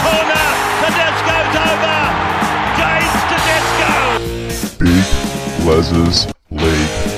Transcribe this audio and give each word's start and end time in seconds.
for 0.00 0.24
the 0.24 0.38
corner. 0.38 0.92
Tedesco's 0.96 1.56
over. 1.68 1.98
James 2.78 3.14
Tedesco. 3.28 3.92
Big 4.78 5.06
Les's 5.66 6.32
League. 6.50 7.12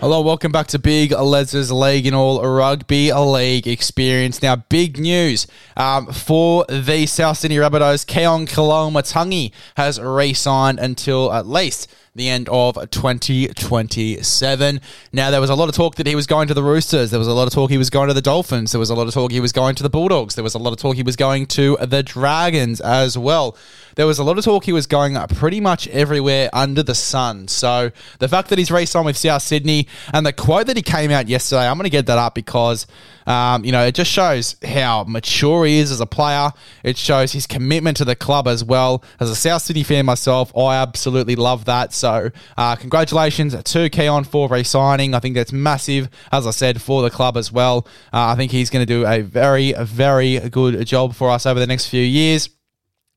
Hello, 0.00 0.20
welcome 0.20 0.52
back 0.52 0.68
to 0.68 0.78
Big 0.78 1.10
Les's 1.10 1.72
League 1.72 2.06
and 2.06 2.14
all 2.14 2.40
rugby 2.46 3.12
league 3.12 3.66
experience. 3.66 4.42
Now, 4.42 4.56
big 4.56 4.98
news 4.98 5.46
um, 5.76 6.12
for 6.12 6.64
the 6.68 7.06
South 7.06 7.38
Sydney 7.38 7.56
Rabbitohs. 7.56 8.06
Keon 8.06 8.46
Keaon 8.46 8.46
Koloamatangi 8.46 9.50
has 9.76 9.98
re-signed 9.98 10.78
until 10.78 11.32
at 11.32 11.46
least 11.48 11.88
the 12.16 12.28
end 12.28 12.48
of 12.48 12.74
2027. 12.90 14.80
Now, 15.12 15.30
there 15.30 15.40
was 15.40 15.50
a 15.50 15.54
lot 15.54 15.68
of 15.68 15.74
talk 15.74 15.96
that 15.96 16.06
he 16.06 16.14
was 16.14 16.26
going 16.26 16.48
to 16.48 16.54
the 16.54 16.62
Roosters. 16.62 17.10
There 17.10 17.18
was 17.18 17.28
a 17.28 17.34
lot 17.34 17.46
of 17.46 17.52
talk 17.52 17.70
he 17.70 17.78
was 17.78 17.90
going 17.90 18.08
to 18.08 18.14
the 18.14 18.22
Dolphins. 18.22 18.72
There 18.72 18.78
was 18.78 18.90
a 18.90 18.94
lot 18.94 19.06
of 19.06 19.14
talk 19.14 19.30
he 19.30 19.40
was 19.40 19.52
going 19.52 19.74
to 19.76 19.82
the 19.82 19.90
Bulldogs. 19.90 20.34
There 20.34 20.44
was 20.44 20.54
a 20.54 20.58
lot 20.58 20.72
of 20.72 20.78
talk 20.78 20.96
he 20.96 21.02
was 21.02 21.16
going 21.16 21.46
to 21.46 21.76
the 21.80 22.02
Dragons 22.02 22.80
as 22.80 23.16
well. 23.18 23.56
There 23.96 24.06
was 24.06 24.18
a 24.18 24.24
lot 24.24 24.38
of 24.38 24.44
talk 24.44 24.64
he 24.64 24.72
was 24.72 24.86
going 24.86 25.14
pretty 25.28 25.60
much 25.60 25.88
everywhere 25.88 26.50
under 26.52 26.82
the 26.82 26.94
sun. 26.94 27.48
So 27.48 27.90
the 28.18 28.28
fact 28.28 28.48
that 28.48 28.58
he's 28.58 28.70
re-signed 28.70 29.06
with 29.06 29.16
South 29.16 29.42
Sydney 29.42 29.88
and 30.12 30.26
the 30.26 30.32
quote 30.32 30.66
that 30.66 30.76
he 30.76 30.82
came 30.82 31.10
out 31.10 31.28
yesterday, 31.28 31.66
I'm 31.66 31.76
going 31.76 31.84
to 31.84 31.90
get 31.90 32.06
that 32.06 32.18
up 32.18 32.34
because 32.34 32.86
um, 33.26 33.64
you 33.64 33.72
know, 33.72 33.84
it 33.84 33.94
just 33.94 34.10
shows 34.10 34.56
how 34.64 35.04
mature 35.04 35.66
he 35.66 35.78
is 35.78 35.90
as 35.90 36.00
a 36.00 36.06
player. 36.06 36.52
It 36.84 36.96
shows 36.96 37.32
his 37.32 37.46
commitment 37.46 37.96
to 37.96 38.04
the 38.04 38.14
club 38.14 38.46
as 38.46 38.62
well. 38.62 39.02
As 39.18 39.28
a 39.28 39.34
South 39.34 39.62
Sydney 39.62 39.82
fan 39.82 40.06
myself, 40.06 40.56
I 40.56 40.76
absolutely 40.76 41.34
love 41.34 41.64
that. 41.64 41.92
So, 41.92 42.05
uh, 42.06 42.76
congratulations 42.76 43.52
to 43.52 43.90
Keaon 43.90 44.26
for 44.26 44.48
re 44.48 44.62
signing. 44.62 45.14
I 45.14 45.20
think 45.20 45.34
that's 45.34 45.52
massive, 45.52 46.08
as 46.32 46.46
I 46.46 46.50
said, 46.50 46.80
for 46.80 47.02
the 47.02 47.10
club 47.10 47.36
as 47.36 47.52
well. 47.52 47.86
Uh, 48.12 48.28
I 48.28 48.34
think 48.36 48.52
he's 48.52 48.70
going 48.70 48.86
to 48.86 48.92
do 48.92 49.06
a 49.06 49.20
very, 49.20 49.72
very 49.72 50.38
good 50.50 50.86
job 50.86 51.14
for 51.14 51.30
us 51.30 51.46
over 51.46 51.60
the 51.60 51.66
next 51.66 51.88
few 51.88 52.02
years. 52.02 52.48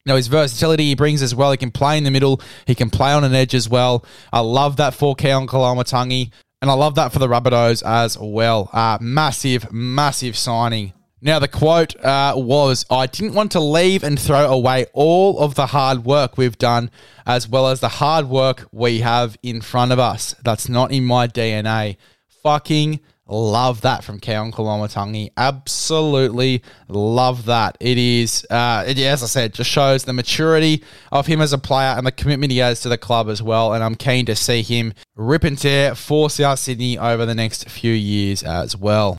You 0.06 0.12
know, 0.12 0.16
his 0.16 0.28
versatility 0.28 0.86
he 0.86 0.96
brings 0.96 1.22
as 1.22 1.36
well. 1.36 1.52
He 1.52 1.58
can 1.58 1.72
play 1.72 1.98
in 1.98 2.04
the 2.04 2.12
middle. 2.12 2.42
He 2.66 2.76
can 2.76 2.90
play 2.90 3.12
on 3.12 3.24
an 3.24 3.34
edge 3.34 3.54
as 3.54 3.70
well. 3.70 4.06
I 4.32 4.40
love 4.40 4.78
that 4.78 4.94
for 4.94 5.16
Keaon 5.16 5.48
Koloamatangi. 5.48 6.32
And 6.62 6.70
I 6.70 6.74
love 6.74 6.96
that 6.96 7.14
for 7.14 7.20
the 7.20 7.28
Rabbitohs 7.28 7.84
as 7.86 8.18
well. 8.18 8.70
Uh, 8.74 8.98
massive, 9.00 9.72
massive 9.72 10.38
signing. 10.38 10.94
Now, 11.22 11.40
the 11.40 11.48
quote 11.48 11.96
uh, 12.04 12.34
was 12.38 12.86
I 12.90 13.08
didn't 13.08 13.34
want 13.34 13.52
to 13.54 13.60
leave 13.60 14.04
and 14.04 14.20
throw 14.20 14.52
away 14.52 14.86
all 14.94 15.40
of 15.40 15.56
the 15.56 15.68
hard 15.68 16.06
work 16.06 16.38
we've 16.38 16.58
done, 16.58 16.92
as 17.26 17.48
well 17.48 17.68
as 17.68 17.80
the 17.80 17.90
hard 17.90 18.30
work 18.30 18.68
we 18.72 19.00
have 19.00 19.38
in 19.44 19.62
front 19.62 19.92
of 19.92 20.00
us. 20.00 20.36
That's 20.44 20.70
not 20.70 20.92
in 20.92 21.06
my 21.06 21.28
DNA. 21.28 21.98
Fucking 22.44 23.00
Love 23.32 23.82
that 23.82 24.04
from 24.04 24.20
Keaon 24.20 24.52
Koloamatangi. 24.52 25.30
Absolutely 25.38 26.64
love 26.88 27.46
that. 27.46 27.78
It 27.80 28.00
is, 28.00 28.46
uh, 28.50 28.84
it, 28.88 28.98
as 28.98 29.22
I 29.22 29.28
said, 29.28 29.54
just 29.54 29.70
shows 29.70 30.04
the 30.04 30.14
maturity 30.14 30.84
of 31.12 31.28
him 31.28 31.40
as 31.40 31.54
a 31.54 31.60
player 31.60 31.94
and 31.96 32.08
the 32.08 32.12
commitment 32.12 32.52
he 32.52 32.58
has 32.58 32.82
to 32.82 32.90
the 32.90 32.98
club 32.98 33.30
as 33.30 33.44
well. 33.44 33.74
And 33.74 33.84
I'm 33.84 33.94
keen 33.94 34.26
to 34.26 34.36
see 34.36 34.64
him 34.64 34.96
rip 35.16 35.44
and 35.44 35.60
tear 35.60 35.94
for 35.94 36.32
South 36.32 36.58
Sydney 36.58 36.98
over 36.98 37.28
the 37.28 37.36
next 37.36 37.70
few 37.70 37.94
years 37.94 38.42
as 38.42 38.76
well. 38.76 39.16